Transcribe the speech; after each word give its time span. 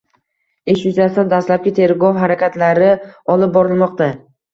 Ish 0.73 0.85
yuzasidan 0.87 1.27
dastlabki 1.33 1.73
tergov 1.79 2.17
harakatlari 2.21 2.87
olib 3.35 3.53
borilmoqda. 3.59 4.09